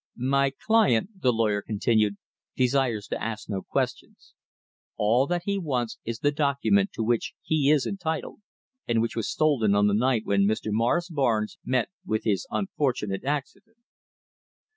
"My 0.17 0.49
client," 0.49 1.11
the 1.21 1.31
lawyer 1.31 1.61
continued, 1.61 2.17
"desires 2.55 3.05
to 3.09 3.21
ask 3.21 3.47
no 3.47 3.61
questions. 3.61 4.33
All 4.97 5.27
that 5.27 5.43
he 5.45 5.59
wants 5.59 5.99
is 6.03 6.17
the 6.17 6.31
document 6.31 6.91
to 6.93 7.03
which 7.03 7.33
he 7.43 7.69
is 7.69 7.85
entitled, 7.85 8.41
and 8.87 8.99
which 8.99 9.15
was 9.15 9.29
stolen 9.29 9.75
on 9.75 9.85
the 9.85 9.93
night 9.93 10.23
when 10.25 10.47
Mr. 10.47 10.69
Morris 10.71 11.07
Barnes 11.09 11.59
met 11.63 11.89
with 12.03 12.23
his 12.23 12.47
unfortunate 12.49 13.23
accident." 13.25 13.77